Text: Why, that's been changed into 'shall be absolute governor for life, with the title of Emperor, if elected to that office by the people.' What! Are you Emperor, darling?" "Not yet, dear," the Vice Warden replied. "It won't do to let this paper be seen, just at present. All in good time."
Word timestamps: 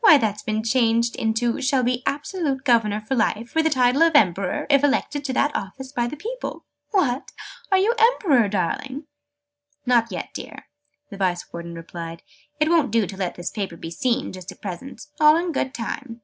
Why, 0.00 0.18
that's 0.18 0.42
been 0.42 0.64
changed 0.64 1.14
into 1.14 1.60
'shall 1.62 1.84
be 1.84 2.02
absolute 2.04 2.64
governor 2.64 3.00
for 3.00 3.14
life, 3.14 3.54
with 3.54 3.62
the 3.66 3.70
title 3.70 4.02
of 4.02 4.16
Emperor, 4.16 4.66
if 4.68 4.82
elected 4.82 5.24
to 5.26 5.32
that 5.34 5.54
office 5.54 5.92
by 5.92 6.08
the 6.08 6.16
people.' 6.16 6.64
What! 6.90 7.30
Are 7.70 7.78
you 7.78 7.94
Emperor, 7.96 8.48
darling?" 8.48 9.04
"Not 9.86 10.10
yet, 10.10 10.30
dear," 10.34 10.66
the 11.10 11.16
Vice 11.16 11.52
Warden 11.52 11.74
replied. 11.76 12.24
"It 12.58 12.68
won't 12.68 12.90
do 12.90 13.06
to 13.06 13.16
let 13.16 13.36
this 13.36 13.52
paper 13.52 13.76
be 13.76 13.92
seen, 13.92 14.32
just 14.32 14.50
at 14.50 14.60
present. 14.60 15.06
All 15.20 15.36
in 15.36 15.52
good 15.52 15.72
time." 15.72 16.20